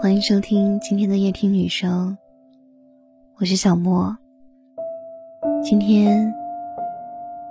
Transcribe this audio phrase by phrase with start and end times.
[0.00, 2.16] 欢迎收听今天的夜听女生，
[3.38, 4.16] 我是小莫。
[5.62, 6.32] 今天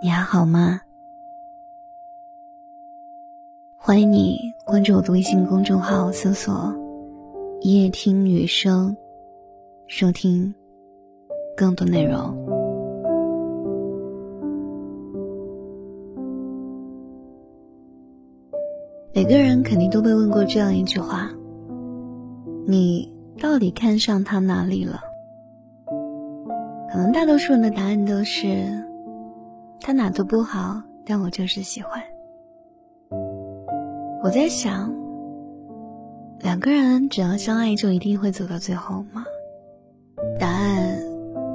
[0.02, 0.82] 你还好吗？
[3.78, 6.74] 欢迎你关注我的微信公众号，搜索
[7.62, 8.96] “夜听女生”，
[9.86, 10.54] 收听
[11.56, 12.36] 更多内容。
[19.14, 21.30] 每个人肯定都被问过这样一句话。
[22.72, 25.02] 你到底看上他哪里了？
[26.90, 28.48] 可能大多数人的答案都是，
[29.82, 32.02] 他哪都不好，但我就是喜欢。
[34.24, 34.90] 我在想，
[36.40, 39.26] 两个人只要相爱，就一定会走到最后吗？
[40.40, 40.98] 答案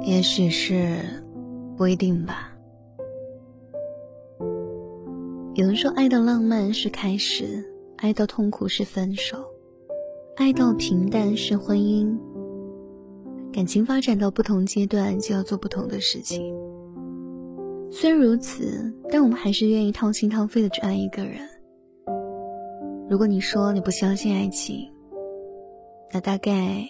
[0.03, 0.99] 也许是
[1.75, 2.53] 不一定吧。
[5.55, 9.43] 有人说，爱的浪漫是开始，爱的痛苦是分手。
[10.37, 12.15] 爱到平淡是婚姻。
[13.51, 16.55] 感情发展到不同阶段，就要做不同的事情。
[17.89, 21.39] 虽然如此，但我们还是愿意掏心掏肺的去爱一个人。
[23.09, 24.87] 如果你说你不相信爱情，
[26.13, 26.87] 那大概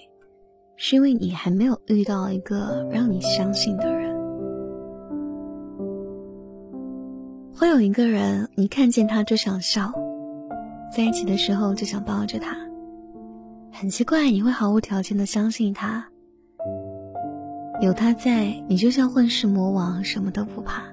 [0.75, 4.13] 是因为你还没有遇到一个让你相信的人。
[7.55, 9.89] 会有一个人，你看见他就想笑，
[10.93, 12.66] 在一起的时候就想抱着他。
[13.71, 16.05] 很奇怪，你会毫无条件的相信他。
[17.79, 20.83] 有他在，你就像混世魔王，什么都不怕。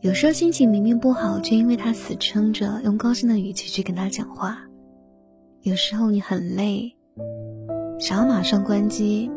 [0.00, 4.58] 有时候心情明明不好，却因为他死撑着，用高兴的语气去跟他讲话。
[5.62, 6.92] 有时候你很累，
[7.98, 9.30] 想要马上关机，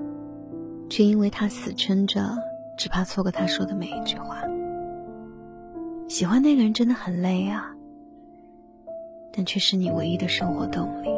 [0.89, 2.35] 却因为他死撑着，
[2.77, 4.41] 只怕错过他说的每一句话。
[6.07, 7.71] 喜欢那个人真的很累啊，
[9.31, 11.09] 但却是你唯一的生活动力。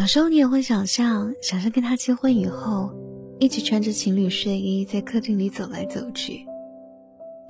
[0.00, 2.90] 有时候你也会想象，想象跟他结婚以后，
[3.38, 6.42] 一起穿着情侣睡衣在客厅里走来走去，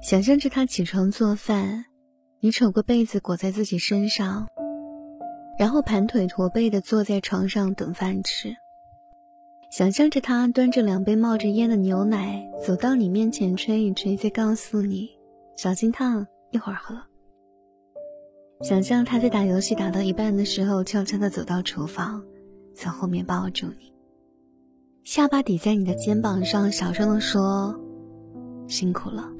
[0.02, 1.84] 想象着他起床做饭，
[2.40, 4.48] 你扯过被子裹在自己身上，
[5.60, 8.52] 然后盘腿驼背的坐在床上等饭吃，
[9.70, 15.08] 想象着他端着两杯冒着烟的牛奶走到你面前吹一吹，再告诉你
[15.56, 16.96] 小心烫，一会儿喝。
[18.62, 22.22] 想象他在打游戏打到一半的时候，悄悄地走到厨房，
[22.80, 23.92] 从后面抱住你，
[25.04, 27.78] 下巴抵在你的肩膀上，小声地说
[28.68, 29.30] ：“辛苦了。”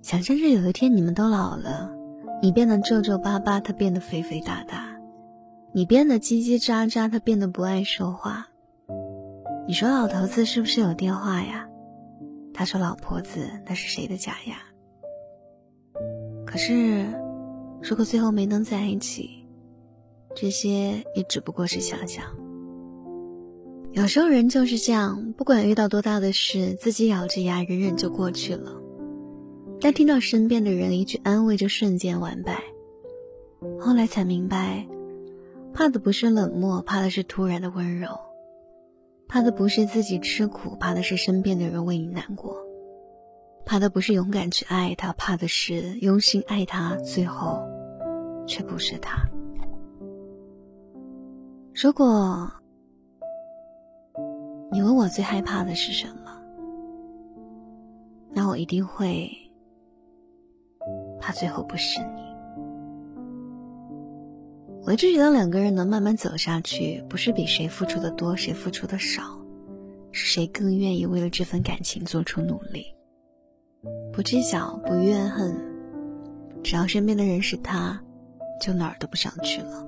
[0.00, 1.92] 想象着有一天你们都老了，
[2.40, 4.98] 你变得皱皱巴巴，他变得肥肥大大；
[5.74, 8.46] 你变得叽叽喳喳，他变得不爱说话。
[9.68, 11.68] 你说老头子是不是有电话呀？
[12.54, 14.62] 他说老婆子那是谁的家呀？
[16.46, 17.04] 可是。
[17.84, 19.41] 如果最后没能在一起，
[20.34, 22.24] 这些也只不过是想想。
[23.92, 28.80] 有时候人就是这样，不管遇到多大的事，自己咬着牙忍忍就过去了。
[29.80, 32.62] 但听到身边的人一句安慰，就瞬间完败。
[33.78, 34.86] 后来才明白，
[35.74, 38.08] 怕的不是冷漠，怕的是突然的温柔；
[39.28, 42.54] 怕的不是自己吃苦，怕的是身边的人为你难过；
[43.66, 47.62] 怕的不是勇敢去爱他，怕的是用心爱他，最后。
[48.44, 49.24] 却不是他。
[51.74, 52.52] 如果
[54.70, 56.38] 你问我最害怕的是什么，
[58.30, 59.30] 那我一定会
[61.18, 62.22] 怕最后不是你。
[64.84, 69.22] 我一直觉得两个人能慢慢走下去，不是比谁付出的多，谁付出的少，
[70.10, 72.84] 谁更愿意为了这份感情做出努力，
[74.12, 75.56] 不计较，不怨恨，
[76.62, 77.98] 只要身边的人是他。
[78.60, 79.84] 就哪儿都不想去了。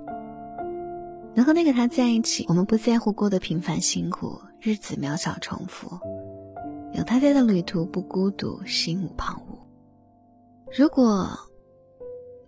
[1.34, 5.99] 能和那个他在一起，我们不在乎过得平凡辛苦，日子渺小重复，
[6.93, 9.59] 有他在的旅途不孤独，心无旁骛。
[10.77, 11.28] 如果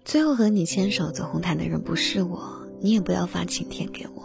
[0.04, 2.40] 最后和你牵手走红毯的人不是我，
[2.80, 4.22] 你也不要发请帖给我，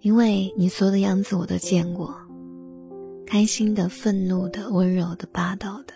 [0.00, 2.14] 因为你所有的样子我都见过，
[3.26, 5.92] 开心的、愤怒的、温柔的、霸道的。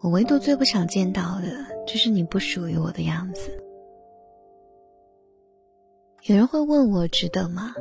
[0.00, 3.50] 我唯独最不想见到的，就是你不属于我的样子。
[6.32, 7.74] 有人会问我值得吗？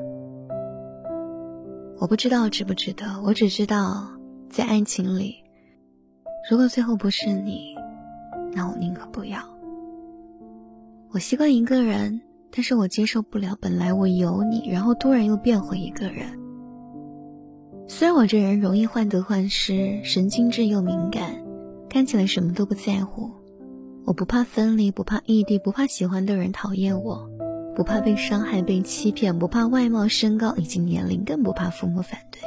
[1.99, 4.11] 我不知道值不值得，我只知道，
[4.49, 5.35] 在爱情里，
[6.49, 7.73] 如果最后不是你，
[8.51, 9.39] 那我宁可不要。
[11.11, 12.19] 我习惯一个人，
[12.51, 16.37] 但是我接受不了本来我有你，然后突然又变回一个人。
[17.87, 21.41] 虽然我这人容易患得患失，神经质又敏感。
[21.87, 23.31] 看起来什么都不在乎，
[24.05, 27.29] 我不怕分离，不怕异地，不怕喜欢的人讨厌我，
[27.75, 32.41] 不怕被伤害、被欺骗，不怕外貌、身高以及年龄，更不怕父母反对。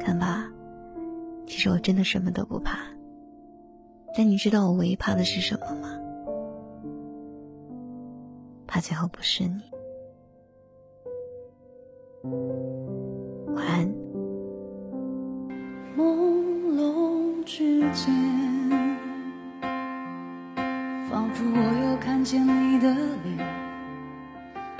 [0.00, 0.50] 看吧，
[1.46, 2.78] 其实我真的什么都不怕。
[4.16, 5.90] 但你知道我唯一怕的是什么吗？
[8.66, 9.60] 怕最后不是你。
[13.54, 13.94] 晚安。
[15.96, 16.02] 朦
[16.74, 18.12] 胧之间，
[21.08, 22.92] 仿佛我又看见你的
[23.22, 23.53] 脸，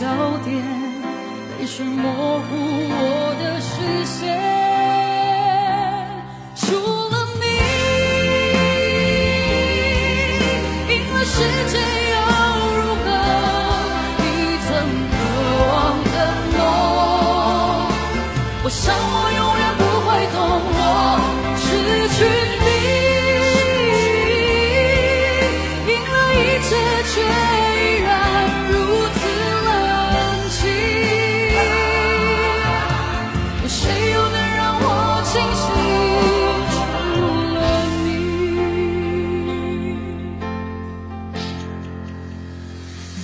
[0.00, 0.06] 焦
[0.46, 0.56] 点，
[1.58, 4.49] 泪水模糊我的视线。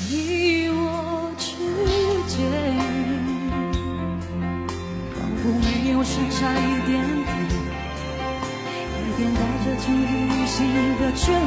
[0.09, 1.57] 你我之
[2.29, 2.37] 间
[5.11, 7.35] 仿佛没有剩下一点点
[9.03, 10.55] 一点带着今天以心
[11.01, 11.41] 的眷恋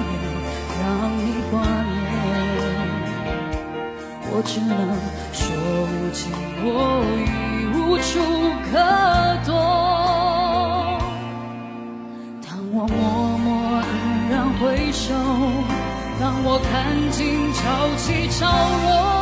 [0.82, 0.84] 让
[1.18, 1.20] 你
[1.50, 1.98] 挂念
[4.32, 4.72] 我只能
[5.32, 5.40] 说
[5.88, 6.20] 如今
[6.62, 6.68] 我
[7.26, 7.28] 已
[7.74, 8.12] 无处
[8.70, 8.74] 可
[9.46, 9.52] 躲。
[12.46, 13.48] 当我默默
[13.82, 13.84] 黯
[14.30, 15.08] 然回首
[16.19, 19.19] 当我看尽潮起潮落，